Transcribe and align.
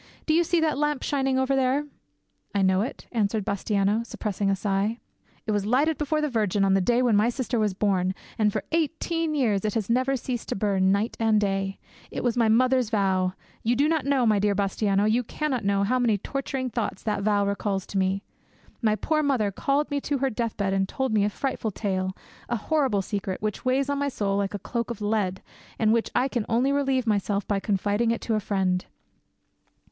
Do 0.25 0.33
you 0.33 0.43
see 0.43 0.59
that 0.61 0.79
lamp 0.79 1.03
shining 1.03 1.37
over 1.37 1.55
there?" 1.55 1.85
"I 2.55 2.63
know 2.63 2.81
it," 2.81 3.05
answered 3.11 3.45
Bastiano, 3.45 4.01
suppressing 4.03 4.49
a 4.49 4.55
sigh. 4.55 4.97
"It 5.45 5.51
was 5.51 5.67
lighted 5.67 5.99
before 5.99 6.21
the 6.21 6.27
Virgin 6.27 6.63
one 6.63 6.73
the 6.73 6.81
day 6.81 7.03
when 7.03 7.15
my 7.15 7.29
sister 7.29 7.59
was 7.59 7.75
born, 7.75 8.15
and 8.35 8.51
for 8.51 8.63
eighteen 8.71 9.35
year 9.35 9.53
it 9.53 9.75
has 9.75 9.91
never 9.91 10.15
ceased 10.17 10.49
to 10.49 10.55
burn, 10.55 10.91
night 10.91 11.15
and 11.19 11.39
day. 11.39 11.77
It 12.09 12.23
was 12.23 12.35
my 12.35 12.49
mother's 12.49 12.89
vow. 12.89 13.33
You 13.61 13.75
do 13.75 13.87
not 13.87 14.03
know, 14.03 14.25
my 14.25 14.39
dear 14.39 14.55
Bastiano, 14.55 15.05
you 15.05 15.23
cannot 15.23 15.63
know 15.63 15.83
how 15.83 15.99
many 15.99 16.17
torturing 16.17 16.71
thoughts 16.71 17.03
that 17.03 17.21
vow 17.21 17.45
recalls 17.45 17.85
to 17.85 17.99
me. 17.99 18.23
My 18.81 18.95
poor 18.95 19.21
mother 19.21 19.51
called 19.51 19.91
me 19.91 20.01
to 20.01 20.17
her 20.17 20.31
deathbed 20.31 20.73
and 20.73 20.89
told 20.89 21.13
me 21.13 21.25
a 21.25 21.29
frightful 21.29 21.69
tale, 21.69 22.17
a 22.49 22.55
horrible 22.55 23.03
secret, 23.03 23.39
which 23.39 23.65
weighs 23.65 23.87
on 23.87 23.99
my 23.99 24.09
soul 24.09 24.35
like 24.35 24.55
a 24.55 24.57
cloak 24.57 24.89
of 24.89 24.99
lead, 24.99 25.43
and 25.77 25.91
of 25.91 25.93
which 25.93 26.09
I 26.15 26.27
can 26.27 26.47
only 26.49 26.71
relieve 26.71 27.05
myself 27.05 27.47
by 27.47 27.59
confiding 27.59 28.09
it 28.09 28.21
to 28.21 28.33
a 28.33 28.39
friend. 28.39 28.83